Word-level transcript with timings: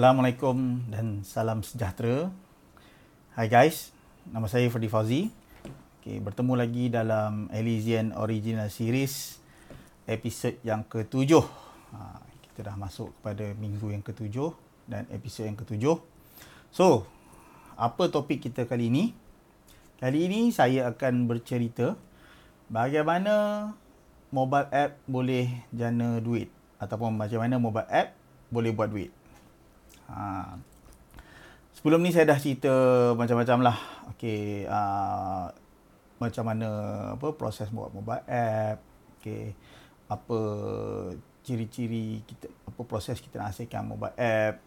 Assalamualaikum 0.00 0.88
dan 0.88 1.20
salam 1.28 1.60
sejahtera. 1.60 2.32
Hai 3.36 3.52
guys, 3.52 3.92
nama 4.32 4.48
saya 4.48 4.64
Fadi 4.72 4.88
Fauzi. 4.88 5.28
Okay, 6.00 6.16
bertemu 6.24 6.56
lagi 6.56 6.88
dalam 6.88 7.52
Elysian 7.52 8.16
Original 8.16 8.72
Series 8.72 9.36
episod 10.08 10.56
yang 10.64 10.88
ketujuh. 10.88 11.44
Ha, 11.92 12.16
kita 12.48 12.72
dah 12.72 12.80
masuk 12.80 13.12
kepada 13.20 13.52
minggu 13.60 13.92
yang 13.92 14.00
ketujuh 14.00 14.56
dan 14.88 15.04
episod 15.12 15.44
yang 15.44 15.60
ketujuh. 15.60 16.00
So, 16.72 17.04
apa 17.76 18.08
topik 18.08 18.40
kita 18.40 18.64
kali 18.64 18.88
ini? 18.88 19.12
Kali 20.00 20.32
ini 20.32 20.48
saya 20.48 20.88
akan 20.96 21.28
bercerita 21.28 21.92
bagaimana 22.72 23.68
mobile 24.32 24.64
app 24.72 24.96
boleh 25.04 25.60
jana 25.76 26.24
duit 26.24 26.48
ataupun 26.80 27.20
macam 27.20 27.44
mana 27.44 27.60
mobile 27.60 27.90
app 27.92 28.16
boleh 28.48 28.72
buat 28.72 28.88
duit. 28.88 29.19
Ha. 30.10 30.58
Sebelum 31.78 32.02
ni 32.02 32.10
saya 32.10 32.28
dah 32.28 32.38
cerita 32.38 32.70
macam-macam 33.14 33.72
lah. 33.72 33.78
Okay, 34.16 34.66
uh, 34.66 35.48
macam 36.20 36.44
mana 36.44 36.68
apa 37.16 37.32
proses 37.32 37.72
buat 37.72 37.94
mobile 37.94 38.26
app. 38.28 38.82
Okay, 39.20 39.54
apa 40.10 40.38
ciri-ciri 41.40 42.20
kita, 42.26 42.52
apa 42.68 42.80
proses 42.84 43.22
kita 43.22 43.40
nak 43.40 43.56
hasilkan 43.56 43.86
mobile 43.86 44.16
app. 44.18 44.60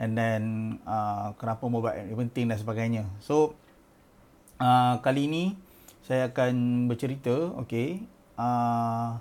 And 0.00 0.16
then, 0.16 0.42
uh, 0.88 1.36
kenapa 1.36 1.68
mobile 1.68 1.92
app 1.92 2.08
ni 2.08 2.16
penting 2.16 2.48
dan 2.48 2.56
sebagainya. 2.56 3.04
So, 3.20 3.58
uh, 4.56 5.02
kali 5.04 5.28
ni 5.28 5.58
saya 6.02 6.32
akan 6.32 6.86
bercerita, 6.88 7.52
okay, 7.60 8.02
uh, 8.40 9.20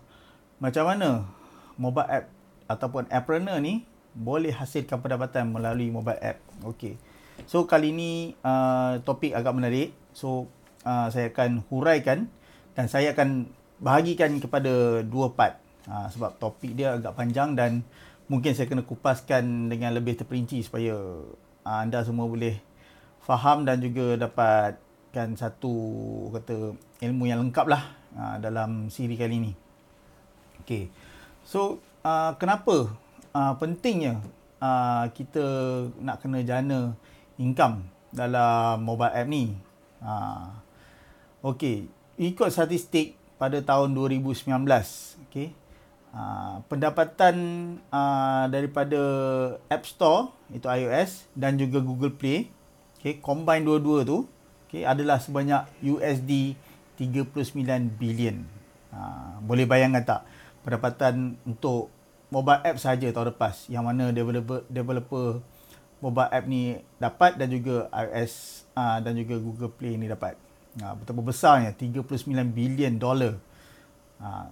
macam 0.63 0.83
mana 0.87 1.27
mobile 1.75 2.07
app 2.07 2.25
ataupun 2.71 3.11
appreneur 3.11 3.59
ni 3.59 3.83
boleh 4.11 4.51
hasilkan 4.51 4.99
pendapatan 4.99 5.51
melalui 5.51 5.87
mobile 5.91 6.19
app. 6.19 6.39
Okey. 6.67 6.99
So 7.47 7.65
kali 7.65 7.95
ini 7.95 8.35
uh, 8.43 8.99
topik 9.01 9.33
agak 9.33 9.55
menarik. 9.55 9.95
So 10.11 10.51
uh, 10.83 11.07
saya 11.09 11.31
akan 11.31 11.63
huraikan 11.71 12.27
dan 12.75 12.85
saya 12.91 13.15
akan 13.15 13.49
bahagikan 13.81 14.37
kepada 14.37 15.01
dua 15.01 15.33
part. 15.33 15.57
Uh, 15.89 16.05
sebab 16.13 16.37
topik 16.37 16.77
dia 16.77 16.93
agak 16.93 17.17
panjang 17.17 17.57
dan 17.57 17.81
mungkin 18.29 18.53
saya 18.53 18.69
kena 18.69 18.85
kupaskan 18.85 19.67
dengan 19.67 19.97
lebih 19.97 20.13
terperinci 20.13 20.61
supaya 20.61 20.93
uh, 21.65 21.77
anda 21.81 22.05
semua 22.05 22.29
boleh 22.29 22.61
faham 23.25 23.65
dan 23.65 23.81
juga 23.81 24.15
dapatkan 24.29 25.35
satu 25.35 25.73
kata 26.37 26.77
ilmu 27.01 27.25
yang 27.25 27.41
lengkap 27.41 27.65
lah 27.65 27.83
uh, 28.13 28.35
dalam 28.37 28.93
siri 28.93 29.17
kali 29.17 29.41
ini. 29.41 29.51
Okey. 30.61 30.93
So 31.41 31.81
uh, 32.05 32.37
kenapa 32.37 32.93
uh, 33.33 33.53
pentingnya 33.59 34.21
uh, 34.61 35.07
kita 35.11 35.43
nak 35.99 36.21
kena 36.23 36.43
jana 36.45 36.95
income 37.35 37.87
dalam 38.11 38.83
mobile 38.83 39.11
app 39.11 39.27
ni. 39.27 39.55
Uh, 40.01 40.61
Okey, 41.41 41.89
ikut 42.21 42.53
statistik 42.53 43.17
pada 43.41 43.57
tahun 43.65 43.97
2019, 43.97 44.45
okey. 45.25 45.49
Uh, 46.13 46.61
pendapatan 46.69 47.35
uh, 47.89 48.45
daripada 48.45 49.01
App 49.65 49.89
Store 49.89 50.29
itu 50.53 50.69
iOS 50.69 51.25
dan 51.33 51.57
juga 51.57 51.81
Google 51.81 52.13
Play, 52.13 52.45
okey, 53.01 53.25
combine 53.25 53.65
dua-dua 53.65 54.05
tu, 54.05 54.29
okey, 54.69 54.85
adalah 54.85 55.17
sebanyak 55.17 55.65
USD 55.81 56.53
39 57.01 57.57
bilion. 57.97 58.45
Uh, 58.93 59.41
boleh 59.41 59.65
bayangkan 59.65 60.05
tak 60.05 60.21
pendapatan 60.61 61.41
untuk 61.41 61.89
mobile 62.31 62.63
app 62.63 62.79
saja 62.79 63.11
tahun 63.11 63.35
lepas 63.35 63.67
yang 63.67 63.83
mana 63.83 64.15
developer 64.15 64.63
developer 64.71 65.43
mobile 65.99 66.31
app 66.31 66.47
ni 66.47 66.79
dapat 66.97 67.37
dan 67.37 67.51
juga 67.51 67.91
iOS 67.93 68.65
uh, 68.73 68.97
dan 69.03 69.13
juga 69.19 69.37
Google 69.37 69.69
Play 69.69 69.99
ni 69.99 70.09
dapat. 70.09 70.39
Uh, 70.79 70.95
betapa 70.95 71.19
besarnya 71.19 71.75
39 71.75 72.07
bilion 72.55 72.95
dolar 72.95 73.35
uh, 74.23 74.47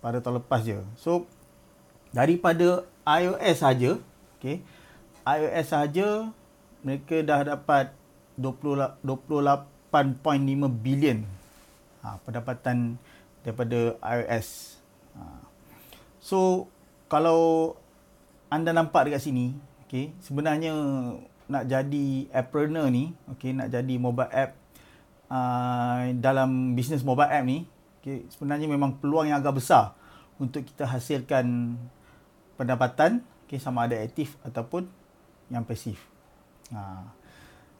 pada 0.00 0.18
tahun 0.18 0.40
lepas 0.42 0.64
je. 0.64 0.80
So 0.96 1.28
daripada 2.10 2.88
iOS 3.04 3.56
saja, 3.60 4.00
okey. 4.40 4.64
iOS 5.28 5.66
saja 5.68 6.32
mereka 6.80 7.20
dah 7.20 7.44
dapat 7.44 7.92
20 8.40 9.04
28.5 9.04 9.92
bilion 10.80 11.28
uh, 12.00 12.16
pendapatan 12.24 12.96
daripada 13.44 13.94
iOS. 14.00 14.80
Uh, 15.12 15.44
so 16.18 16.66
kalau 17.08 17.74
anda 18.52 18.72
nampak 18.72 19.08
dekat 19.08 19.24
sini, 19.24 19.56
okay, 19.84 20.12
sebenarnya 20.20 20.72
nak 21.48 21.64
jadi 21.64 22.28
appreneur 22.32 22.92
ni, 22.92 23.16
okay, 23.32 23.56
nak 23.56 23.72
jadi 23.72 23.94
mobile 23.96 24.28
app 24.28 24.56
uh, 25.32 26.12
dalam 26.20 26.76
bisnes 26.76 27.04
mobile 27.04 27.28
app 27.28 27.44
ni, 27.44 27.64
okay, 28.00 28.28
sebenarnya 28.28 28.68
memang 28.68 29.00
peluang 29.00 29.32
yang 29.32 29.40
agak 29.40 29.60
besar 29.60 29.96
untuk 30.36 30.64
kita 30.64 30.84
hasilkan 30.84 31.76
pendapatan, 32.60 33.24
okay, 33.48 33.56
sama 33.56 33.88
ada 33.88 33.96
aktif 34.00 34.36
ataupun 34.44 34.88
yang 35.48 35.64
pasif. 35.64 35.96
Ha. 36.72 37.08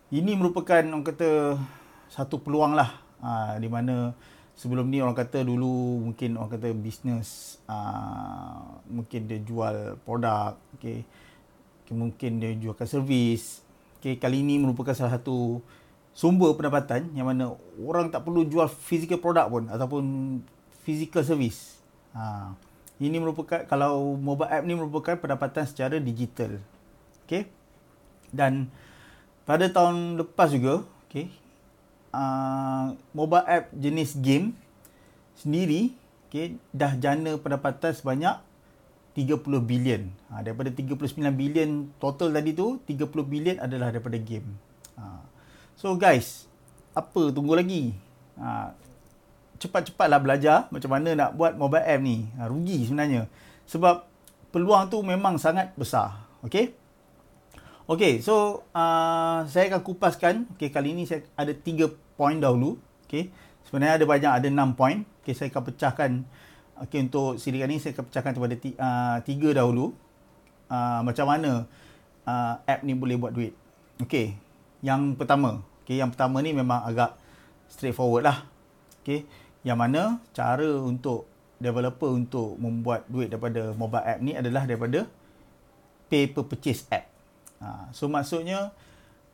Ini 0.09 0.33
merupakan 0.41 0.81
orang 0.81 1.05
kata 1.05 1.61
satu 2.09 2.41
peluang 2.41 2.73
lah 2.73 2.97
ha, 3.21 3.61
di 3.61 3.69
mana 3.69 4.17
sebelum 4.59 4.91
ni 4.91 4.99
orang 4.99 5.15
kata 5.15 5.47
dulu 5.47 6.03
mungkin 6.03 6.35
orang 6.35 6.59
kata 6.59 6.75
bisnes 6.75 7.63
uh, 7.71 8.83
mungkin 8.91 9.31
dia 9.31 9.39
jual 9.39 9.95
produk 10.03 10.59
okey. 10.77 11.07
Okay, 11.87 11.95
mungkin 11.95 12.43
dia 12.43 12.53
jualkan 12.59 12.91
servis. 12.91 13.63
Okey 14.03 14.19
kali 14.19 14.43
ini 14.43 14.59
merupakan 14.59 14.93
salah 14.99 15.15
satu 15.15 15.63
sumber 16.11 16.59
pendapatan 16.59 17.15
yang 17.15 17.31
mana 17.31 17.55
orang 17.79 18.11
tak 18.11 18.27
perlu 18.27 18.43
jual 18.43 18.67
physical 18.67 19.23
produk 19.23 19.47
pun 19.47 19.71
ataupun 19.71 20.03
physical 20.83 21.23
service. 21.23 21.79
Ha 22.19 22.59
ini 22.99 23.23
merupakan 23.23 23.63
kalau 23.71 24.19
mobile 24.19 24.51
app 24.51 24.67
ni 24.67 24.75
merupakan 24.75 25.15
pendapatan 25.15 25.63
secara 25.71 26.03
digital. 26.03 26.59
Okey. 27.25 27.47
Dan 28.35 28.67
pada 29.47 29.71
tahun 29.71 30.19
lepas 30.19 30.51
juga 30.51 30.83
okey 31.09 31.31
uh, 32.19 32.99
mobile 33.15 33.47
app 33.47 33.71
jenis 33.71 34.19
game 34.19 34.59
sendiri 35.39 35.95
okay, 36.27 36.59
dah 36.75 36.99
jana 36.99 37.39
pendapatan 37.39 37.95
sebanyak 37.95 38.37
30 39.19 39.43
bilion. 39.67 40.03
Ha, 40.31 40.47
daripada 40.47 40.71
39 40.71 41.11
bilion 41.35 41.91
total 41.99 42.31
tadi 42.31 42.55
tu, 42.55 42.79
30 42.87 43.11
bilion 43.27 43.57
adalah 43.59 43.91
daripada 43.91 44.15
game. 44.15 44.47
Ha. 44.95 45.27
So 45.75 45.99
guys, 45.99 46.47
apa 46.95 47.35
tunggu 47.35 47.59
lagi? 47.59 47.99
Ha, 48.39 48.79
cepat-cepatlah 49.59 50.23
belajar 50.23 50.71
macam 50.71 50.91
mana 50.95 51.19
nak 51.19 51.31
buat 51.35 51.59
mobile 51.59 51.83
app 51.83 51.99
ni. 51.99 52.31
Ha, 52.39 52.47
rugi 52.47 52.87
sebenarnya. 52.87 53.27
Sebab 53.67 54.07
peluang 54.55 54.87
tu 54.87 55.03
memang 55.03 55.35
sangat 55.35 55.75
besar. 55.75 56.23
Okay? 56.47 56.79
Okay, 57.89 58.21
so 58.21 58.63
uh, 58.77 59.49
saya 59.49 59.73
akan 59.73 59.83
kupaskan. 59.83 60.35
Okay, 60.55 60.71
kali 60.71 60.95
ini 60.95 61.09
saya 61.09 61.25
ada 61.35 61.51
tiga 61.57 61.91
poin 62.19 62.35
dahulu. 62.43 62.75
Okay, 63.07 63.31
sebenarnya 63.63 64.03
ada 64.03 64.07
banyak, 64.11 64.33
ada 64.43 64.47
enam 64.51 64.75
poin. 64.75 65.07
Okay, 65.23 65.39
saya 65.39 65.55
akan 65.55 65.63
pecahkan. 65.71 66.11
Okay, 66.91 67.07
untuk 67.07 67.39
siri 67.39 67.63
kali 67.63 67.79
ini 67.79 67.81
saya 67.81 67.95
akan 67.95 68.05
pecahkan 68.11 68.33
kepada 68.35 68.55
uh, 68.59 69.17
tiga 69.23 69.49
dahulu. 69.55 69.95
Uh, 70.69 71.01
macam 71.07 71.31
mana 71.31 71.65
uh, 72.27 72.55
app 72.67 72.83
ni 72.83 72.93
boleh 72.99 73.15
buat 73.15 73.31
duit. 73.31 73.55
Okay, 74.03 74.35
yang 74.83 75.15
pertama. 75.15 75.63
Okay, 75.87 76.03
yang 76.03 76.11
pertama 76.11 76.43
ni 76.43 76.51
memang 76.51 76.83
agak 76.83 77.15
straightforward 77.71 78.27
lah. 78.27 78.45
Okay, 79.01 79.25
yang 79.63 79.79
mana 79.79 80.19
cara 80.35 80.67
untuk 80.83 81.31
developer 81.59 82.09
untuk 82.15 82.55
membuat 82.57 83.05
duit 83.11 83.31
daripada 83.33 83.75
mobile 83.75 84.07
app 84.07 84.23
ni 84.23 84.33
adalah 84.39 84.63
daripada 84.65 85.11
pay 86.09 86.31
per 86.31 86.47
purchase 86.47 86.87
app. 86.89 87.05
Ha, 87.59 87.91
so 87.91 88.07
maksudnya 88.07 88.71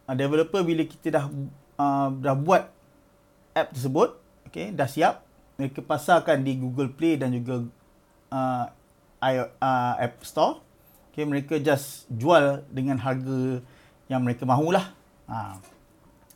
uh, 0.08 0.14
developer 0.16 0.64
bila 0.64 0.82
kita 0.88 1.08
dah 1.12 1.24
uh, 1.76 2.08
dah 2.10 2.34
buat 2.34 2.73
app 3.54 3.72
tersebut, 3.72 4.18
okay, 4.44 4.74
dah 4.74 4.90
siap, 4.90 5.24
mereka 5.56 5.80
pasarkan 5.80 6.42
di 6.42 6.58
Google 6.58 6.90
Play 6.90 7.14
dan 7.16 7.30
juga 7.30 7.64
uh, 8.34 8.66
uh, 9.22 9.94
App 9.96 10.20
Store. 10.26 10.60
Okay, 11.14 11.22
mereka 11.22 11.62
just 11.62 12.10
jual 12.10 12.66
dengan 12.74 12.98
harga 12.98 13.62
yang 14.10 14.26
mereka 14.26 14.42
mahulah. 14.42 14.90
Ha. 15.30 15.62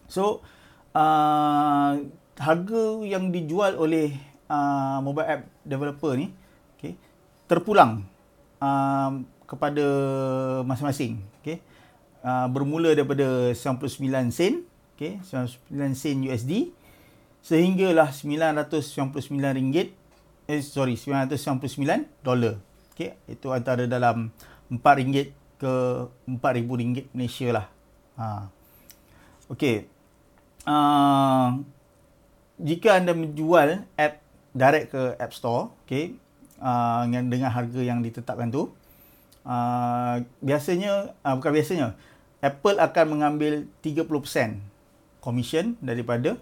So 0.06 0.47
uh, 0.94 1.99
harga 2.38 2.82
yang 3.03 3.35
dijual 3.35 3.75
oleh 3.75 4.14
uh, 4.47 5.03
mobile 5.03 5.26
app 5.26 5.43
developer 5.67 6.14
ni, 6.14 6.31
okay, 6.79 6.94
terpulang 7.50 8.06
uh, 8.62 9.11
kepada 9.50 9.85
masing-masing. 10.62 11.19
Okay 11.43 11.59
uh, 12.23 12.47
bermula 12.50 12.94
daripada 12.94 13.53
99 13.55 14.35
sen, 14.35 14.64
okey, 14.97 15.23
99 15.23 15.94
sen 15.94 16.17
USD 16.26 16.53
sehinggalah 17.49 18.12
999 18.12 19.33
ringgit 19.56 19.97
eh 20.45 20.61
sorry 20.61 21.00
999 21.00 22.05
dolar. 22.21 22.61
Okey, 22.93 23.17
itu 23.25 23.49
antara 23.49 23.89
dalam 23.89 24.29
4 24.69 25.00
ringgit 25.00 25.33
ke 25.56 25.73
RM4,000 26.29 27.09
Malaysia 27.17 27.49
lah. 27.56 27.67
Ha. 28.21 28.53
Okey. 29.49 29.89
Uh, 30.69 31.65
jika 32.61 33.00
anda 33.00 33.17
menjual 33.17 33.89
app 33.97 34.21
direct 34.53 34.93
ke 34.93 35.03
App 35.17 35.33
Store, 35.33 35.73
okey, 35.87 36.21
uh, 36.61 37.09
dengan 37.09 37.49
harga 37.49 37.81
yang 37.81 38.05
ditetapkan 38.05 38.53
tu, 38.53 38.69
uh, 39.49 40.21
biasanya 40.45 41.17
uh, 41.25 41.35
bukan 41.39 41.53
biasanya, 41.55 41.89
Apple 42.45 42.77
akan 42.77 43.06
mengambil 43.09 43.65
30% 43.81 44.05
commission 45.23 45.79
daripada 45.81 46.37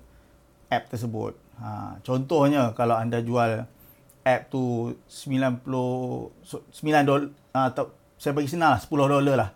app 0.71 0.91
tersebut. 0.91 1.39
Ha, 1.63 1.97
contohnya 2.05 2.77
kalau 2.77 2.99
anda 2.99 3.23
jual 3.25 3.65
app 4.27 4.43
tu 4.51 4.93
90 5.07 5.63
9 5.63 7.07
dolar 7.07 7.31
atau 7.55 7.95
saya 8.19 8.35
bagi 8.35 8.51
senang 8.51 8.75
lah 8.75 8.81
10 8.83 8.91
dolar 8.91 9.37
lah 9.39 9.51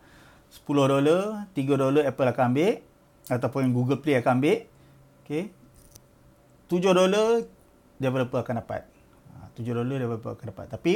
10 0.54 0.64
dolar 0.66 1.50
3 1.52 1.82
dolar 1.82 2.02
Apple 2.06 2.30
akan 2.30 2.44
ambil 2.54 2.72
ataupun 3.26 3.74
Google 3.74 3.98
Play 3.98 4.22
akan 4.22 4.38
ambil 4.38 4.56
okay. 5.26 5.50
7 6.70 6.94
dolar 6.94 7.42
developer 7.98 8.38
akan 8.40 8.54
dapat 8.62 8.86
7 9.58 9.66
ha, 9.66 9.72
dolar 9.74 9.96
developer 9.98 10.30
akan 10.38 10.46
dapat 10.54 10.66
tapi 10.70 10.92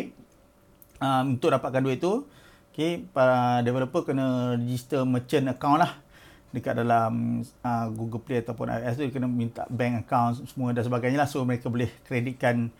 um, 1.02 1.34
untuk 1.34 1.50
dapatkan 1.50 1.82
duit 1.82 1.98
tu 1.98 2.24
okay, 2.70 3.02
para 3.10 3.58
developer 3.66 4.06
kena 4.06 4.54
register 4.54 5.02
merchant 5.02 5.50
account 5.50 5.82
lah 5.82 6.03
dekat 6.54 6.78
dalam 6.78 7.42
uh, 7.66 7.86
Google 7.90 8.22
Play 8.22 8.46
ataupun 8.46 8.70
iOS 8.70 8.94
tu 8.94 9.10
kena 9.10 9.26
minta 9.26 9.66
bank 9.66 10.06
account 10.06 10.46
semua 10.46 10.70
dan 10.70 10.86
sebagainya 10.86 11.18
lah 11.18 11.26
so 11.26 11.42
mereka 11.42 11.66
boleh 11.66 11.90
kreditkan 12.06 12.70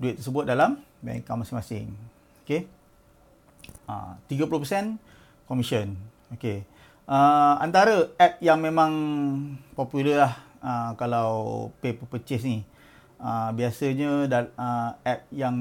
duit 0.00 0.16
tersebut 0.16 0.48
dalam 0.48 0.80
bank 1.04 1.28
account 1.28 1.44
masing-masing. 1.44 1.92
Okay. 2.48 2.64
Uh, 3.84 4.16
30% 4.32 4.96
commission. 5.44 5.92
Okay. 6.32 6.64
Uh, 7.04 7.60
antara 7.60 8.08
app 8.16 8.40
yang 8.40 8.64
memang 8.64 8.92
popular 9.76 10.28
lah 10.28 10.34
uh, 10.64 10.90
kalau 10.96 11.68
pay 11.84 11.92
per 11.92 12.08
purchase 12.08 12.48
ni. 12.48 12.64
Uh, 13.18 13.50
biasanya 13.52 14.30
dal, 14.30 14.46
uh, 14.54 14.94
app 15.02 15.26
yang 15.34 15.56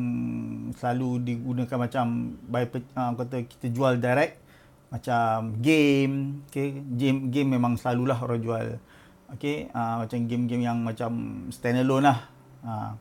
selalu 0.78 1.25
digunakan 1.25 1.75
macam 1.75 2.38
by 2.48 2.69
uh, 2.69 3.12
kata 3.18 3.44
kita 3.50 3.68
jual 3.74 3.98
direct 3.98 4.47
macam 4.88 5.60
game 5.60 6.48
okay. 6.48 6.80
Game 6.95 7.28
game 7.28 7.60
memang 7.60 7.75
selalulah 7.75 8.18
orang 8.24 8.42
jual. 8.42 8.68
Okay 9.28 9.68
uh, 9.75 10.07
macam 10.07 10.24
game-game 10.24 10.63
yang 10.63 10.80
macam 10.80 11.44
standalone 11.51 12.07
lah. 12.07 12.19
Uh, 12.63 12.92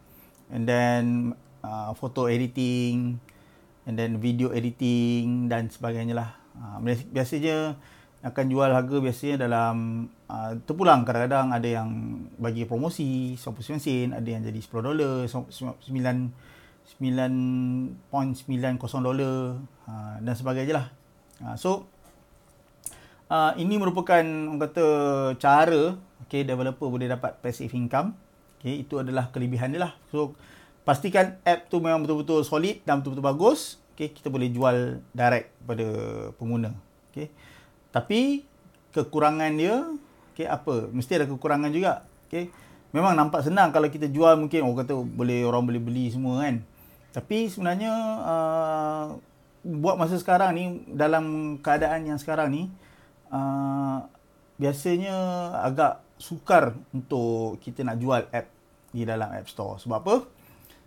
and 0.51 0.67
then 0.67 1.03
uh, 1.63 1.95
photo 1.95 2.27
editing 2.27 3.23
and 3.87 3.95
then 3.95 4.19
video 4.19 4.51
editing 4.51 5.47
dan 5.47 5.71
sebagainya 5.71 6.19
lah. 6.19 6.35
Uh, 6.59 6.83
biasanya 7.15 7.79
akan 8.27 8.45
jual 8.51 8.71
harga 8.75 8.97
biasanya 8.99 9.47
dalam 9.47 10.11
uh, 10.27 10.59
terpulang. 10.67 11.07
Kadang-kadang 11.07 11.55
ada 11.55 11.69
yang 11.71 11.91
bagi 12.43 12.67
promosi 12.67 13.39
99 13.39 13.79
sen 13.79 14.11
ada 14.11 14.27
yang 14.27 14.43
jadi 14.43 14.59
10 14.59 14.83
dolar 14.83 15.31
9 15.31 15.87
9.90 16.87 17.99
dolar 19.03 19.59
uh, 19.91 20.17
dan 20.23 20.35
sebagainya 20.39 20.79
lah 20.79 20.87
uh, 21.43 21.57
so 21.59 21.91
uh, 23.33 23.53
ini 23.59 23.77
merupakan 23.77 24.23
orang 24.23 24.61
kata 24.61 24.87
cara 25.41 25.99
okay, 26.25 26.47
developer 26.47 26.87
boleh 26.87 27.11
dapat 27.11 27.41
passive 27.43 27.73
income 27.75 28.17
Okay, 28.67 28.83
itu 28.83 28.99
adalah 28.99 29.31
kelebihan 29.31 29.71
dia 29.71 29.87
lah. 29.87 29.93
So, 30.11 30.35
pastikan 30.83 31.39
app 31.45 31.69
tu 31.69 31.79
memang 31.79 32.03
betul-betul 32.03 32.43
solid 32.43 32.83
dan 32.83 32.99
betul-betul 32.99 33.23
bagus. 33.23 33.79
Okay, 33.95 34.11
kita 34.11 34.27
boleh 34.27 34.51
jual 34.51 34.99
direct 35.15 35.55
pada 35.65 35.87
pengguna. 36.35 36.75
Okay. 37.13 37.31
Tapi, 37.95 38.43
kekurangan 38.91 39.53
dia, 39.55 39.87
okay, 40.35 40.51
apa? 40.51 40.91
Mesti 40.91 41.23
ada 41.23 41.27
kekurangan 41.31 41.71
juga. 41.71 42.11
Okay. 42.27 42.51
Memang 42.91 43.15
nampak 43.15 43.45
senang 43.45 43.71
kalau 43.71 43.87
kita 43.87 44.09
jual 44.09 44.35
mungkin 44.35 44.67
orang 44.67 44.83
kata 44.83 44.99
boleh 44.99 45.45
orang 45.45 45.63
boleh 45.69 45.79
beli 45.79 46.09
semua 46.09 46.43
kan. 46.43 46.65
Tapi 47.13 47.47
sebenarnya 47.47 47.93
uh, 48.25 49.05
buat 49.67 49.99
masa 49.99 50.15
sekarang 50.15 50.55
ni 50.55 50.65
dalam 50.95 51.59
keadaan 51.59 52.07
yang 52.07 52.19
sekarang 52.23 52.55
ni 52.55 52.63
uh, 53.35 54.07
biasanya 54.63 55.15
agak 55.67 56.07
sukar 56.17 56.79
untuk 56.95 57.59
kita 57.61 57.83
nak 57.83 57.99
jual 57.99 58.23
app 58.31 58.47
di 58.95 59.03
dalam 59.05 59.29
App 59.35 59.51
Store. 59.51 59.77
Sebab 59.83 59.99
apa? 60.01 60.17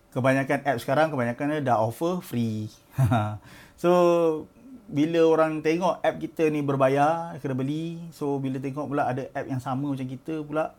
Kebanyakan 0.10 0.66
app 0.66 0.82
sekarang 0.82 1.14
kebanyakan 1.14 1.62
dah 1.62 1.78
offer 1.78 2.18
free. 2.26 2.66
so 3.82 3.92
bila 4.90 5.22
orang 5.22 5.62
tengok 5.62 6.02
app 6.02 6.18
kita 6.18 6.50
ni 6.50 6.66
berbayar, 6.66 7.38
kena 7.38 7.54
beli. 7.54 8.02
So 8.10 8.42
bila 8.42 8.58
tengok 8.58 8.90
pula 8.90 9.06
ada 9.06 9.30
app 9.36 9.46
yang 9.46 9.62
sama 9.62 9.94
macam 9.94 10.08
kita 10.10 10.42
pula 10.42 10.74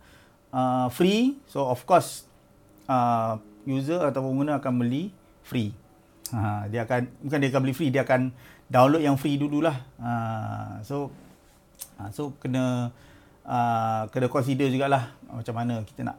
uh, 0.51 0.91
free, 0.91 1.39
so 1.47 1.63
of 1.71 1.79
course 1.87 2.27
uh, 2.91 3.39
user 3.63 4.03
atau 4.03 4.27
pengguna 4.27 4.59
akan 4.59 4.83
beli 4.83 5.15
free. 5.47 5.71
Ha, 6.31 6.71
dia 6.71 6.87
akan 6.87 7.11
bukan 7.27 7.39
dia 7.43 7.51
akan 7.51 7.61
beli 7.67 7.75
free, 7.75 7.91
dia 7.91 8.03
akan 8.07 8.31
download 8.71 9.03
yang 9.03 9.19
free 9.19 9.35
dululah. 9.35 9.75
Ha, 9.99 10.11
so 10.87 11.11
ha, 11.99 12.11
so 12.15 12.35
kena 12.39 12.95
uh, 13.43 14.03
kena 14.15 14.31
consider 14.31 14.71
jugalah 14.71 15.11
macam 15.27 15.55
mana 15.59 15.83
kita 15.83 16.07
nak 16.07 16.17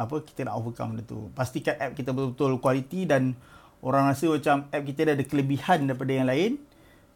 apa 0.00 0.24
kita 0.24 0.48
nak 0.48 0.56
overcome 0.56 0.96
benda 0.96 1.04
tu. 1.04 1.28
Pastikan 1.36 1.76
app 1.76 1.92
kita 1.92 2.16
betul-betul 2.16 2.56
quality 2.56 3.04
dan 3.04 3.36
orang 3.84 4.08
rasa 4.08 4.32
macam 4.32 4.64
app 4.72 4.84
kita 4.88 5.04
ada 5.04 5.24
kelebihan 5.28 5.84
daripada 5.84 6.12
yang 6.16 6.28
lain. 6.28 6.52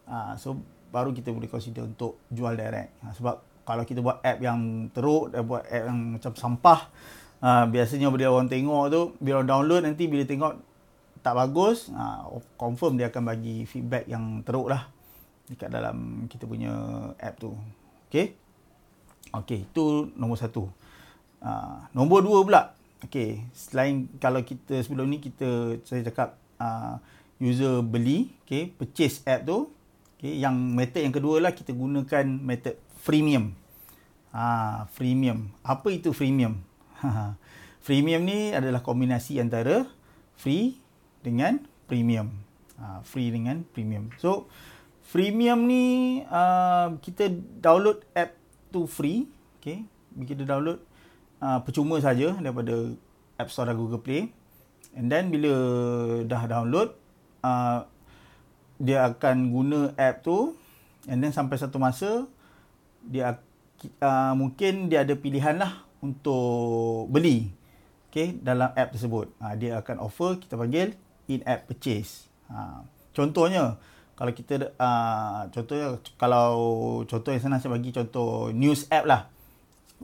Uh, 0.05 0.37
so 0.37 0.61
baru 0.93 1.17
kita 1.17 1.33
boleh 1.33 1.49
consider 1.49 1.89
untuk 1.89 2.21
jual 2.29 2.53
direct. 2.53 3.01
Uh, 3.01 3.13
sebab 3.17 3.37
kalau 3.65 3.89
kita 3.89 4.05
buat 4.05 4.21
app 4.21 4.39
yang 4.45 4.93
teruk 4.93 5.33
dan 5.33 5.49
buat 5.49 5.65
app 5.65 5.85
yang 5.89 6.21
macam 6.21 6.33
sampah, 6.37 6.81
uh, 7.41 7.65
biasanya 7.65 8.13
bila 8.13 8.29
orang 8.29 8.53
tengok 8.53 8.85
tu, 8.93 9.03
bila 9.25 9.41
orang 9.41 9.49
download 9.49 9.83
nanti 9.89 10.05
bila 10.05 10.29
tengok 10.29 10.74
tak 11.25 11.35
bagus, 11.41 11.89
uh, 11.89 12.37
confirm 12.61 13.01
dia 13.01 13.09
akan 13.09 13.25
bagi 13.33 13.65
feedback 13.65 14.05
yang 14.05 14.45
teruk 14.45 14.69
lah 14.69 14.93
dekat 15.49 15.73
dalam 15.73 16.29
kita 16.29 16.45
punya 16.45 16.73
app 17.17 17.41
tu. 17.41 17.57
Okay? 18.13 18.37
Okay, 19.33 19.65
itu 19.65 20.13
nombor 20.21 20.37
satu. 20.37 20.69
Uh, 21.41 21.81
nombor 21.97 22.21
dua 22.21 22.45
pula. 22.45 22.63
Okay, 23.09 23.41
selain 23.57 24.05
kalau 24.21 24.45
kita 24.45 24.85
sebelum 24.85 25.09
ni 25.09 25.19
kita 25.21 25.81
saya 25.89 26.05
cakap 26.05 26.37
uh, 26.61 27.01
user 27.41 27.81
beli, 27.81 28.29
okay, 28.45 28.69
purchase 28.69 29.25
app 29.25 29.49
tu. 29.49 29.73
Okay, 30.21 30.37
yang 30.37 30.53
method 30.55 31.09
yang 31.09 31.13
kedua 31.17 31.41
lah 31.41 31.57
kita 31.57 31.73
gunakan 31.73 32.25
method 32.29 32.77
freemium. 33.01 33.57
Ah, 34.29 34.93
freemium. 34.93 35.49
Apa 35.65 35.89
itu 35.89 36.13
freemium? 36.13 36.61
freemium 37.85 38.23
ni 38.29 38.53
adalah 38.53 38.85
kombinasi 38.85 39.41
antara 39.41 39.89
free 40.37 40.84
dengan 41.25 41.65
premium. 41.89 42.29
Ah, 42.77 43.01
free 43.01 43.33
dengan 43.33 43.65
premium. 43.73 44.13
So, 44.21 44.51
freemium 45.07 45.71
ni 45.71 46.21
uh, 46.27 46.99
kita 46.99 47.31
download 47.63 48.03
app 48.13 48.35
tu 48.75 48.91
free. 48.91 49.31
Okay, 49.63 49.87
kita 50.27 50.43
download 50.45 50.83
uh, 51.39 51.63
percuma 51.63 52.03
saja 52.03 52.35
daripada 52.37 52.93
App 53.39 53.49
Store 53.49 53.71
dan 53.71 53.79
Google 53.79 54.03
Play. 54.03 54.35
And 54.99 55.07
then 55.07 55.31
bila 55.31 55.55
dah 56.27 56.45
download, 56.51 56.99
uh, 57.47 57.87
dia 58.83 59.07
akan 59.07 59.55
guna 59.55 59.79
app 59.95 60.27
tu. 60.27 60.59
And 61.07 61.23
then 61.23 61.31
sampai 61.31 61.63
satu 61.63 61.79
masa, 61.79 62.27
dia 63.07 63.39
uh, 64.03 64.33
mungkin 64.35 64.91
dia 64.91 65.07
ada 65.07 65.15
pilihan 65.15 65.63
lah 65.63 65.87
untuk 66.03 67.07
beli. 67.07 67.55
Okay, 68.11 68.35
dalam 68.35 68.75
app 68.75 68.91
tersebut. 68.95 69.31
Uh, 69.39 69.55
dia 69.55 69.79
akan 69.79 70.03
offer, 70.03 70.43
kita 70.43 70.59
panggil 70.59 70.95
in-app 71.31 71.67
purchase. 71.71 72.29
Uh, 72.49 72.85
contohnya, 73.17 73.81
kalau 74.15 74.33
kita 74.33 74.73
uh, 74.79 75.51
contohnya 75.51 75.99
kalau 76.17 76.53
contoh 77.09 77.31
yang 77.35 77.43
senang 77.43 77.59
saya 77.59 77.75
bagi 77.75 77.91
contoh 77.91 78.55
news 78.55 78.87
app 78.91 79.05
lah. 79.09 79.27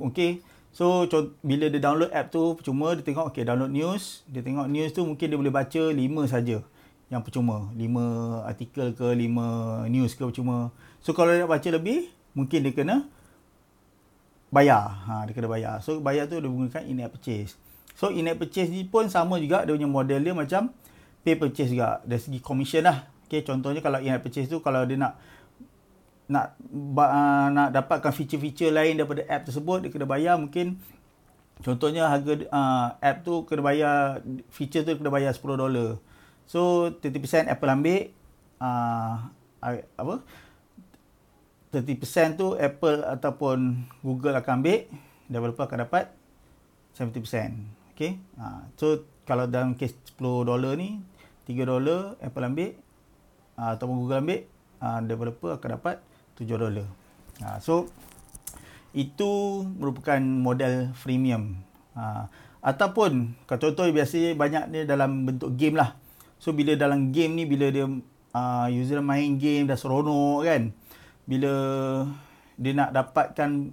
Okay, 0.00 0.40
So 0.70 1.02
bila 1.42 1.66
dia 1.66 1.82
download 1.82 2.14
app 2.14 2.30
tu 2.30 2.54
percuma 2.54 2.94
dia 2.94 3.02
tengok 3.02 3.34
okey 3.34 3.42
download 3.42 3.74
news, 3.74 4.22
dia 4.30 4.38
tengok 4.38 4.70
news 4.70 4.94
tu 4.94 5.02
mungkin 5.02 5.26
dia 5.26 5.38
boleh 5.38 5.50
baca 5.50 5.82
5 5.90 5.98
saja 6.30 6.62
yang 7.10 7.26
percuma, 7.26 7.74
5 7.74 8.46
artikel 8.46 8.94
ke 8.94 9.02
5 9.02 9.90
news 9.90 10.14
ke 10.14 10.22
percuma. 10.22 10.70
So 11.02 11.10
kalau 11.10 11.34
dia 11.34 11.42
nak 11.42 11.50
baca 11.50 11.68
lebih, 11.74 12.06
mungkin 12.38 12.62
dia 12.62 12.70
kena 12.70 12.96
bayar. 14.54 14.94
Ha 15.10 15.26
dia 15.26 15.34
kena 15.34 15.50
bayar. 15.50 15.82
So 15.82 15.98
bayar 15.98 16.30
tu 16.30 16.38
dia 16.38 16.46
gunakan 16.46 16.82
in-app 16.86 17.18
purchase. 17.18 17.58
So 17.98 18.14
in-app 18.14 18.38
purchase 18.38 18.70
ni 18.70 18.86
pun 18.86 19.10
sama 19.10 19.42
juga 19.42 19.66
dia 19.66 19.74
punya 19.74 19.90
model 19.90 20.22
dia 20.22 20.34
macam 20.38 20.70
pay 21.20 21.36
purchase 21.36 21.72
juga 21.72 22.00
dari 22.04 22.20
segi 22.20 22.40
commission 22.40 22.84
lah. 22.84 23.08
Okay, 23.26 23.46
contohnya 23.46 23.78
kalau 23.78 24.02
in-app 24.02 24.26
purchase 24.26 24.50
tu 24.50 24.58
kalau 24.58 24.82
dia 24.84 24.98
nak 24.98 25.16
nak 26.30 26.54
uh, 26.62 27.48
nak 27.50 27.68
dapatkan 27.74 28.14
feature-feature 28.14 28.70
lain 28.70 28.98
daripada 28.98 29.26
app 29.26 29.50
tersebut 29.50 29.82
dia 29.82 29.90
kena 29.90 30.06
bayar 30.06 30.38
mungkin 30.38 30.78
contohnya 31.58 32.06
harga 32.06 32.46
uh, 32.54 32.94
app 33.02 33.26
tu 33.26 33.42
kena 33.50 33.66
bayar 33.66 34.22
feature 34.54 34.86
tu 34.86 34.94
kena 34.94 35.10
bayar 35.10 35.34
10 35.34 35.42
dolar 35.42 35.98
so 36.46 36.86
30% 37.02 37.50
Apple 37.50 37.66
ambil 37.74 38.14
uh, 38.62 39.26
apa 39.98 40.22
30% 41.70 42.34
tu 42.34 42.58
Apple 42.58 43.06
ataupun 43.06 43.86
Google 44.02 44.34
akan 44.34 44.58
ambil, 44.58 44.90
developer 45.30 45.64
akan 45.70 45.86
dapat 45.86 46.10
70%. 46.98 47.94
Okay. 47.94 48.18
Ha, 48.42 48.66
so, 48.74 49.06
kalau 49.22 49.46
dalam 49.46 49.78
kes 49.78 49.94
10 50.18 50.50
dolar 50.50 50.74
ni, 50.74 50.98
3 51.48 51.64
dolar 51.64 52.16
Apple 52.20 52.46
ambil 52.46 52.70
uh, 53.60 53.70
ataupun 53.76 53.96
Google 54.00 54.20
ambil, 54.24 54.40
uh, 54.80 55.00
developer 55.04 55.50
akan 55.60 55.68
dapat 55.76 55.96
7 56.40 56.56
dolar. 56.56 56.88
Ha, 57.44 57.60
so, 57.60 57.88
itu 58.96 59.62
merupakan 59.76 60.20
model 60.20 60.92
freemium. 60.96 61.60
Ha, 61.96 62.28
ataupun, 62.60 63.36
contoh 63.44 63.84
biasanya 63.92 64.36
banyak 64.36 64.64
dia 64.72 64.82
dalam 64.88 65.28
bentuk 65.28 65.56
game 65.56 65.76
lah. 65.76 65.96
So, 66.40 66.56
bila 66.56 66.72
dalam 66.76 67.12
game 67.12 67.36
ni, 67.36 67.44
bila 67.44 67.68
dia 67.68 67.84
uh, 68.32 68.66
user 68.72 69.04
main 69.04 69.36
game 69.36 69.68
dah 69.68 69.76
seronok 69.76 70.48
kan, 70.48 70.72
bila 71.28 71.52
dia 72.60 72.72
nak 72.76 72.92
dapatkan 72.92 73.72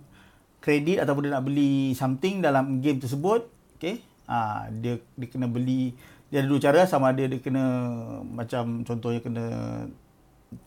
kredit 0.63 1.03
ataupun 1.03 1.27
dia 1.27 1.31
nak 1.35 1.45
beli 1.47 1.95
something 1.95 2.43
dalam 2.43 2.83
game 2.83 2.99
tersebut, 2.99 3.47
okay, 3.79 4.03
uh, 4.27 4.67
dia, 4.71 4.99
dia 5.15 5.27
kena 5.27 5.47
beli, 5.47 5.95
dia 6.27 6.43
ada 6.43 6.47
dua 6.51 6.59
cara, 6.59 6.81
sama 6.83 7.15
ada 7.15 7.23
dia 7.23 7.39
kena, 7.39 7.63
macam 8.27 8.83
contohnya 8.83 9.23
kena 9.23 9.45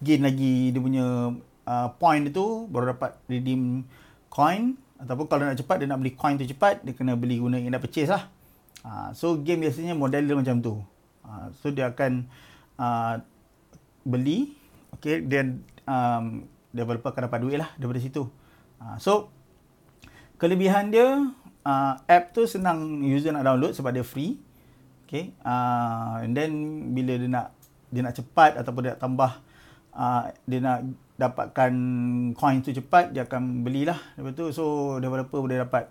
gain 0.00 0.24
lagi 0.24 0.72
dia 0.72 0.80
punya 0.80 1.36
uh, 1.68 1.88
point 2.00 2.24
itu, 2.24 2.64
baru 2.68 2.96
dapat 2.96 3.16
redeem 3.28 3.84
coin, 4.32 4.76
ataupun 5.00 5.26
kalau 5.28 5.44
nak 5.48 5.56
cepat, 5.60 5.80
dia 5.80 5.88
nak 5.88 6.00
beli 6.00 6.12
coin 6.16 6.36
tu 6.40 6.44
cepat, 6.48 6.84
dia 6.84 6.92
kena 6.96 7.16
beli 7.16 7.40
guna 7.40 7.60
in 7.60 7.72
purchase 7.76 8.08
lah. 8.08 8.28
Uh, 8.80 9.12
so, 9.12 9.36
game 9.36 9.60
biasanya 9.60 9.92
model 9.92 10.24
dia 10.24 10.36
macam 10.36 10.56
tu. 10.64 10.74
Uh, 11.24 11.52
so, 11.60 11.68
dia 11.68 11.92
akan 11.92 12.24
uh, 12.80 13.20
beli, 14.04 14.56
okay, 14.96 15.20
then 15.20 15.60
um, 15.84 16.48
developer 16.72 17.12
akan 17.12 17.28
dapat 17.28 17.40
duit 17.44 17.56
lah 17.60 17.68
daripada 17.76 18.00
situ. 18.00 18.24
Uh, 18.80 18.96
so, 18.96 19.28
kelebihan 20.40 20.88
dia, 20.88 21.28
uh, 21.68 21.94
app 22.08 22.32
tu 22.32 22.48
senang 22.48 23.04
user 23.04 23.36
nak 23.36 23.44
download 23.44 23.76
sebab 23.76 23.92
dia 23.92 24.04
free. 24.04 24.40
Okay. 25.10 25.34
Uh, 25.42 26.22
and 26.22 26.38
then, 26.38 26.50
bila 26.94 27.18
dia 27.18 27.26
nak 27.26 27.50
dia 27.90 28.06
nak 28.06 28.14
cepat 28.14 28.54
ataupun 28.62 28.86
dia 28.86 28.94
nak 28.94 29.02
tambah, 29.02 29.32
uh, 29.90 30.30
dia 30.46 30.62
nak 30.62 30.86
dapatkan 31.18 31.72
coin 32.38 32.62
tu 32.62 32.70
cepat, 32.70 33.10
dia 33.10 33.26
akan 33.26 33.66
belilah 33.66 33.98
daripada 34.14 34.38
tu. 34.38 34.54
So, 34.54 34.64
developer 35.02 35.42
boleh 35.42 35.66
dapat 35.66 35.90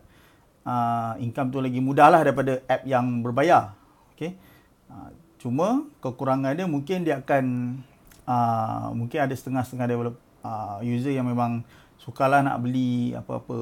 uh, 0.64 1.20
income 1.20 1.52
tu 1.52 1.60
lagi 1.60 1.84
mudah 1.84 2.08
lah 2.08 2.24
daripada 2.24 2.64
app 2.64 2.88
yang 2.88 3.20
berbayar. 3.20 3.76
Okay. 4.16 4.40
Uh, 4.88 5.12
cuma, 5.36 5.84
kekurangan 6.00 6.56
dia 6.56 6.64
mungkin 6.64 7.04
dia 7.04 7.20
akan, 7.20 7.76
uh, 8.24 8.96
mungkin 8.96 9.20
ada 9.20 9.36
setengah-setengah 9.36 9.88
developer, 9.92 10.24
uh, 10.48 10.80
user 10.80 11.12
yang 11.12 11.28
memang 11.28 11.68
sukalah 12.00 12.40
nak 12.40 12.64
beli 12.64 13.12
apa-apa 13.12 13.56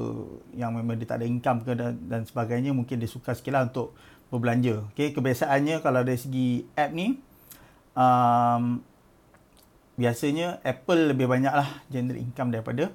yang 0.54 0.70
memang 0.70 0.94
dia 0.94 1.10
tak 1.10 1.22
ada 1.22 1.26
income 1.26 1.66
ke 1.66 1.74
dan, 1.74 1.98
dan 2.06 2.22
sebagainya 2.22 2.70
mungkin 2.70 3.02
dia 3.02 3.10
suka 3.10 3.34
sikit 3.34 3.52
lah 3.54 3.66
untuk 3.66 3.98
berbelanja. 4.30 4.86
Okay, 4.94 5.10
kebiasaannya 5.10 5.82
kalau 5.82 6.06
dari 6.06 6.18
segi 6.20 6.62
app 6.78 6.94
ni 6.94 7.18
um, 7.98 8.78
biasanya 9.98 10.62
Apple 10.62 11.10
lebih 11.10 11.26
banyak 11.26 11.50
lah 11.50 11.66
generate 11.90 12.22
income 12.22 12.54
daripada 12.54 12.94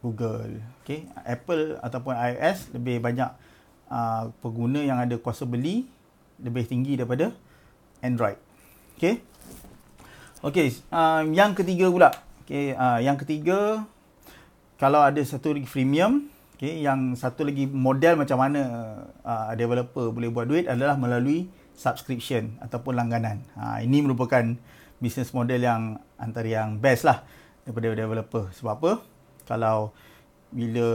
Google. 0.00 0.64
Okay, 0.82 1.04
Apple 1.28 1.76
ataupun 1.84 2.16
iOS 2.16 2.72
lebih 2.72 3.04
banyak 3.04 3.28
uh, 3.92 4.32
pengguna 4.40 4.80
yang 4.80 4.96
ada 4.96 5.20
kuasa 5.20 5.44
beli 5.44 5.84
lebih 6.40 6.64
tinggi 6.64 6.96
daripada 6.96 7.28
Android. 8.00 8.40
Okay. 8.96 9.20
Okay, 10.40 10.72
um, 10.88 11.36
yang 11.36 11.52
ketiga 11.52 11.92
pula 11.92 12.12
Okay, 12.46 12.78
uh, 12.78 13.02
yang 13.02 13.18
ketiga, 13.18 13.82
kalau 14.76 15.00
ada 15.00 15.20
satu 15.24 15.56
lagi 15.56 15.64
freemium, 15.64 16.28
okay, 16.56 16.80
yang 16.80 17.16
satu 17.16 17.48
lagi 17.48 17.64
model 17.68 18.20
macam 18.20 18.38
mana 18.40 18.60
uh, 19.24 19.52
developer 19.56 20.12
boleh 20.12 20.28
buat 20.32 20.46
duit 20.48 20.64
adalah 20.68 20.96
melalui 21.00 21.48
subscription 21.76 22.56
ataupun 22.60 22.96
langganan. 22.96 23.44
Uh, 23.56 23.80
ini 23.84 24.04
merupakan 24.04 24.56
business 25.00 25.32
model 25.36 25.60
yang 25.60 26.00
antara 26.16 26.48
yang 26.48 26.80
best 26.80 27.04
lah 27.04 27.24
daripada 27.64 27.92
developer. 27.92 28.48
Sebab 28.56 28.72
apa? 28.80 28.92
Kalau 29.48 29.92
bila 30.52 30.88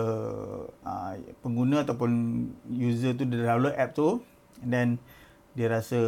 uh, 0.86 1.14
pengguna 1.46 1.86
ataupun 1.86 2.10
user 2.70 3.14
tu 3.14 3.30
dia 3.30 3.46
download 3.46 3.78
app 3.78 3.94
tu 3.94 4.24
and 4.66 4.72
then 4.74 4.90
dia 5.54 5.68
rasa 5.68 6.00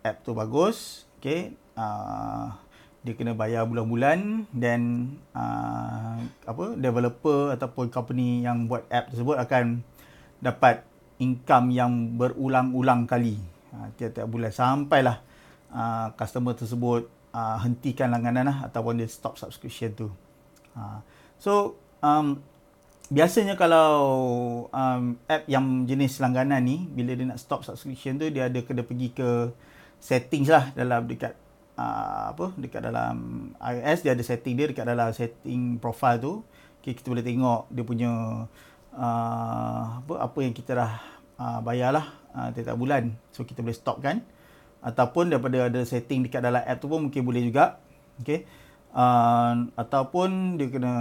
app 0.00 0.24
tu 0.24 0.32
bagus, 0.32 1.04
okay, 1.20 1.54
uh, 1.76 2.56
dia 3.02 3.14
kena 3.14 3.32
bayar 3.32 3.62
bulan-bulan 3.64 4.50
dan 4.50 5.12
uh, 5.30 6.18
apa 6.44 6.64
developer 6.74 7.54
ataupun 7.54 7.88
company 7.94 8.42
yang 8.42 8.66
buat 8.66 8.84
app 8.90 9.14
tersebut 9.14 9.38
akan 9.38 9.86
dapat 10.42 10.82
income 11.22 11.70
yang 11.70 12.18
berulang-ulang 12.18 13.06
kali 13.06 13.38
uh, 13.74 13.88
tiap-tiap 13.94 14.26
bulan 14.26 14.50
sampailah 14.50 15.22
uh, 15.70 16.10
customer 16.18 16.58
tersebut 16.58 17.06
uh, 17.32 17.56
hentikan 17.62 18.10
langganan 18.10 18.50
lah 18.50 18.58
ataupun 18.66 18.98
dia 18.98 19.08
stop 19.10 19.38
subscription 19.38 19.94
tu. 19.94 20.08
Uh, 20.74 20.98
so 21.38 21.78
um, 22.02 22.42
biasanya 23.08 23.54
kalau 23.54 23.90
um, 24.68 25.16
app 25.30 25.46
yang 25.48 25.86
jenis 25.88 26.20
langganan 26.20 26.60
ni 26.60 26.84
bila 26.90 27.16
dia 27.16 27.26
nak 27.26 27.40
stop 27.40 27.64
subscription 27.64 28.20
tu 28.20 28.28
dia 28.28 28.50
ada 28.50 28.60
kena 28.62 28.84
pergi 28.84 29.08
ke 29.14 29.54
settings 29.98 30.50
lah 30.52 30.70
dalam 30.74 31.08
dekat 31.08 31.34
uh, 31.78 32.34
apa 32.34 32.50
dekat 32.58 32.82
dalam 32.90 33.48
iOS 33.62 34.02
dia 34.02 34.12
ada 34.18 34.24
setting 34.26 34.58
dia 34.58 34.66
dekat 34.66 34.84
dalam 34.84 35.14
setting 35.14 35.78
profile 35.78 36.18
tu. 36.18 36.32
Okay, 36.82 36.98
kita 36.98 37.14
boleh 37.14 37.22
tengok 37.22 37.70
dia 37.70 37.84
punya 37.86 38.10
uh, 38.98 39.84
apa 40.02 40.14
apa 40.18 40.38
yang 40.42 40.54
kita 40.54 40.74
dah 40.74 40.92
uh, 41.38 41.58
bayarlah 41.62 42.06
uh, 42.34 42.50
tiap 42.50 42.74
bulan. 42.74 43.14
So 43.30 43.46
kita 43.46 43.62
boleh 43.62 43.78
stop 43.78 44.02
kan? 44.02 44.26
Ataupun 44.82 45.30
daripada 45.30 45.70
ada 45.70 45.80
setting 45.86 46.26
dekat 46.26 46.42
dalam 46.42 46.62
app 46.62 46.78
tu 46.82 46.90
pun 46.90 47.06
mungkin 47.06 47.22
boleh 47.22 47.46
juga. 47.46 47.78
Okey. 48.22 48.46
Uh, 48.88 49.68
ataupun 49.76 50.56
dia 50.56 50.72
kena 50.72 50.94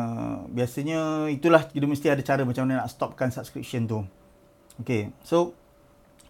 biasanya 0.52 1.32
itulah 1.32 1.64
dia 1.72 1.88
mesti 1.88 2.12
ada 2.12 2.20
cara 2.20 2.44
macam 2.44 2.68
mana 2.68 2.84
nak 2.86 2.92
stopkan 2.94 3.34
subscription 3.34 3.90
tu. 3.90 4.00
Okey. 4.82 5.14
So 5.26 5.54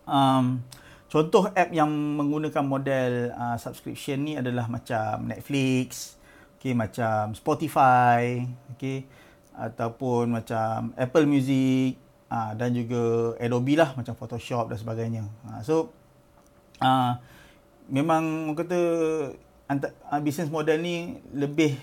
um, 0.07 0.63
Contoh 1.07 1.47
app 1.55 1.71
yang 1.71 1.87
menggunakan 1.89 2.63
model 2.67 3.31
uh, 3.31 3.55
subscription 3.55 4.27
ni 4.27 4.33
adalah 4.35 4.67
macam 4.67 5.23
Netflix, 5.23 6.19
okay, 6.59 6.75
macam 6.75 7.31
Spotify, 7.31 8.43
okay, 8.75 9.07
ataupun 9.55 10.35
macam 10.35 10.91
Apple 10.99 11.23
Music 11.23 11.95
uh, 12.27 12.51
dan 12.59 12.75
juga 12.75 13.33
Adobe 13.39 13.79
lah 13.79 13.95
macam 13.95 14.19
Photoshop 14.19 14.67
dan 14.67 14.77
sebagainya. 14.83 15.23
Uh, 15.47 15.61
so, 15.63 15.75
uh, 16.83 17.15
memang 17.87 18.51
kata 18.51 18.79
uh, 19.71 20.19
business 20.19 20.51
model 20.51 20.75
ni 20.83 21.23
lebih 21.31 21.79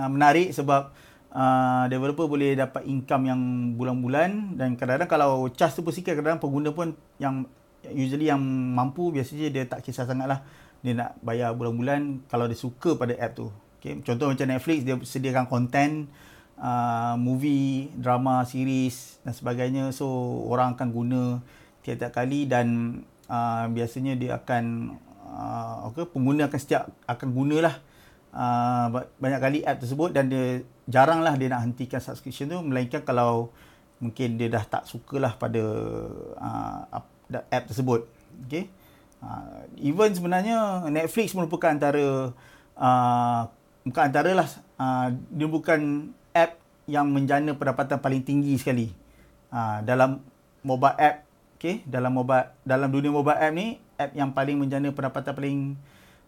uh, 0.00 0.08
menarik 0.08 0.56
sebab 0.56 0.88
uh, 1.36 1.84
developer 1.92 2.24
boleh 2.24 2.56
dapat 2.56 2.88
income 2.88 3.28
yang 3.28 3.40
bulan-bulan 3.76 4.56
dan 4.56 4.72
kadang-kadang 4.80 5.10
kalau 5.10 5.52
charge 5.52 5.76
tu 5.76 5.84
pun 5.84 5.92
sikit 5.92 6.16
kadang-kadang 6.16 6.40
pengguna 6.40 6.70
pun 6.72 6.96
yang 7.20 7.44
usually 7.92 8.30
yang 8.30 8.40
mampu 8.72 9.12
biasanya 9.12 9.52
dia 9.52 9.64
tak 9.68 9.84
kisah 9.84 10.08
sangat 10.08 10.30
lah 10.30 10.40
dia 10.84 10.92
nak 10.92 11.16
bayar 11.24 11.56
bulan-bulan 11.56 12.28
kalau 12.28 12.44
dia 12.44 12.56
suka 12.56 12.96
pada 12.96 13.16
app 13.16 13.36
tu. 13.36 13.48
Okay. 13.80 14.00
contoh 14.00 14.32
macam 14.32 14.48
Netflix 14.48 14.80
dia 14.80 14.96
sediakan 14.96 15.44
konten 15.44 16.08
uh, 16.56 17.20
movie, 17.20 17.92
drama, 17.96 18.44
series 18.48 19.20
dan 19.20 19.32
sebagainya. 19.36 19.84
So 19.92 20.08
orang 20.48 20.76
akan 20.76 20.88
guna 20.88 21.22
tiap-tiap 21.84 22.12
kali 22.16 22.48
dan 22.48 23.00
uh, 23.28 23.68
biasanya 23.68 24.16
dia 24.16 24.40
akan 24.40 24.96
uh, 25.28 25.88
okay, 25.92 26.08
pengguna 26.08 26.48
akan 26.48 26.60
setiap 26.60 26.88
akan 27.04 27.28
gunalah 27.36 27.76
uh, 28.32 28.88
banyak 29.20 29.40
kali 29.40 29.58
app 29.64 29.80
tersebut 29.84 30.16
dan 30.16 30.32
dia 30.32 30.64
jaranglah 30.88 31.36
dia 31.36 31.52
nak 31.52 31.68
hentikan 31.68 32.00
subscription 32.00 32.48
tu. 32.48 32.60
Melainkan 32.64 33.04
kalau 33.04 33.52
mungkin 34.00 34.36
dia 34.36 34.48
dah 34.52 34.64
tak 34.64 34.88
sukalah 34.88 35.36
pada 35.36 35.62
uh, 36.40 36.80
app 37.50 37.64
tersebut. 37.66 38.06
Okay. 38.46 38.70
Uh, 39.24 39.64
even 39.80 40.12
sebenarnya 40.12 40.84
Netflix 40.92 41.32
merupakan 41.32 41.72
antara 41.72 42.30
uh, 42.76 43.40
bukan 43.88 44.02
antara 44.04 44.30
lah 44.36 44.48
uh, 44.76 45.08
dia 45.32 45.48
bukan 45.48 46.12
app 46.36 46.60
yang 46.84 47.08
menjana 47.08 47.56
pendapatan 47.56 47.96
paling 48.04 48.20
tinggi 48.20 48.52
sekali 48.60 48.92
uh, 49.48 49.80
dalam 49.80 50.20
mobile 50.60 50.92
app 51.00 51.24
okay 51.56 51.80
dalam 51.88 52.12
mobile 52.12 52.52
dalam 52.68 52.92
dunia 52.92 53.08
mobile 53.08 53.40
app 53.40 53.56
ni 53.56 53.80
app 53.96 54.12
yang 54.12 54.36
paling 54.36 54.60
menjana 54.60 54.92
pendapatan 54.92 55.32
paling 55.32 55.58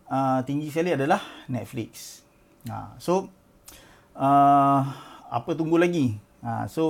uh, 0.09 0.41
tinggi 0.49 0.73
sekali 0.73 0.97
adalah 0.97 1.21
Netflix. 1.51 2.23
Uh, 2.65 2.97
so 2.97 3.29
uh, 4.17 4.81
apa 5.29 5.51
tunggu 5.53 5.77
lagi? 5.77 6.17
Uh, 6.41 6.65
so 6.71 6.83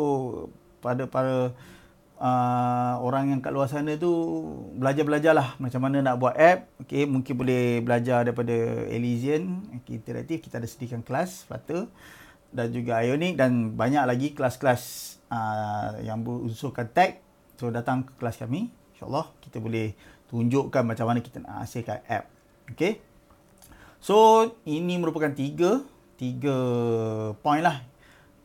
pada 0.84 1.08
para 1.10 1.50
uh, 2.20 2.94
orang 3.00 3.32
yang 3.32 3.40
kat 3.40 3.52
luar 3.52 3.68
sana 3.68 3.96
tu 3.96 4.12
belajar-belajarlah 4.76 5.56
macam 5.60 5.80
mana 5.80 6.02
nak 6.04 6.16
buat 6.20 6.34
app. 6.36 6.68
Okey, 6.84 7.04
mungkin 7.08 7.34
boleh 7.36 7.80
belajar 7.80 8.24
daripada 8.26 8.54
Elysian, 8.92 9.64
okay, 9.76 10.00
interaktif. 10.00 10.44
Kita 10.44 10.60
ada 10.60 10.68
sediakan 10.68 11.02
kelas, 11.04 11.48
Flutter. 11.48 11.88
dan 12.56 12.72
juga 12.72 13.02
Ionic 13.02 13.36
dan 13.36 13.74
banyak 13.74 14.04
lagi 14.06 14.28
kelas-kelas 14.32 15.16
uh, 15.28 16.00
yang 16.00 16.22
berunsurkan 16.22 16.88
tag. 16.88 17.20
So 17.60 17.68
datang 17.72 18.08
ke 18.08 18.12
kelas 18.16 18.40
kami. 18.40 18.72
InsyaAllah 18.96 19.32
kita 19.44 19.60
boleh 19.60 19.92
tunjukkan 20.32 20.82
macam 20.84 21.06
mana 21.08 21.20
kita 21.20 21.44
nak 21.44 21.68
hasilkan 21.68 22.00
app. 22.08 22.24
Okay. 22.72 23.00
So 24.00 24.48
ini 24.64 24.96
merupakan 24.96 25.32
tiga 25.32 25.84
tiga 26.16 26.56
point 27.44 27.60
lah. 27.60 27.84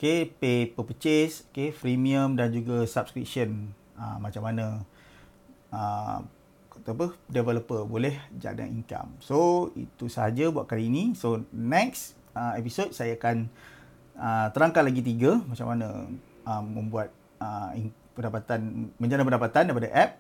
Okay, 0.01 0.25
pay 0.25 0.65
per 0.65 0.81
purchase, 0.81 1.45
okay, 1.53 1.69
freemium 1.69 2.33
dan 2.33 2.49
juga 2.49 2.89
subscription. 2.89 3.69
Uh, 3.93 4.17
macam 4.17 4.49
mana 4.49 4.81
uh, 5.69 6.25
apa 6.73 7.13
developer 7.29 7.85
boleh 7.85 8.17
jaga 8.33 8.65
income. 8.65 9.13
So 9.21 9.69
itu 9.77 10.09
sahaja 10.09 10.49
buat 10.49 10.65
kali 10.65 10.89
ini. 10.89 11.13
So 11.13 11.45
next 11.53 12.17
uh, 12.33 12.57
episode 12.57 12.97
saya 12.97 13.13
akan 13.13 13.45
uh, 14.17 14.49
terangkan 14.49 14.89
lagi 14.89 15.05
tiga 15.05 15.37
macam 15.45 15.69
mana 15.69 16.09
uh, 16.49 16.63
membuat 16.65 17.13
uh, 17.37 17.69
pendapatan 18.17 18.89
menjana 18.97 19.21
pendapatan 19.21 19.69
daripada 19.69 19.93
app. 19.93 20.17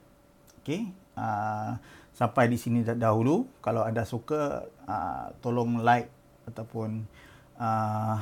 Okay. 0.61 0.93
Uh, 1.17 1.81
sampai 2.13 2.53
di 2.53 2.61
sini 2.61 2.85
dahulu. 2.85 3.49
Kalau 3.65 3.81
anda 3.81 4.05
suka, 4.05 4.61
uh, 4.85 5.33
tolong 5.41 5.81
like 5.81 6.13
ataupun 6.45 7.09
uh, 7.57 8.21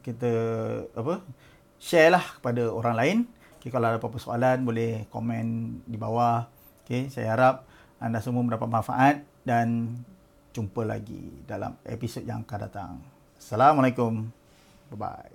kita 0.00 0.32
apa 0.96 1.20
share 1.78 2.14
lah 2.14 2.24
kepada 2.40 2.72
orang 2.72 2.94
lain. 2.96 3.18
Okay, 3.60 3.72
kalau 3.72 3.88
ada 3.88 3.96
apa-apa 3.96 4.20
soalan 4.20 4.64
boleh 4.64 5.08
komen 5.08 5.78
di 5.88 5.96
bawah. 5.96 6.48
Okay, 6.84 7.08
saya 7.08 7.32
harap 7.32 7.64
anda 8.02 8.20
semua 8.20 8.44
mendapat 8.44 8.68
manfaat 8.68 9.16
dan 9.46 9.96
jumpa 10.52 10.84
lagi 10.84 11.42
dalam 11.48 11.74
episod 11.88 12.22
yang 12.22 12.44
akan 12.44 12.58
datang. 12.68 12.92
Assalamualaikum. 13.40 14.28
Bye-bye. 14.92 15.33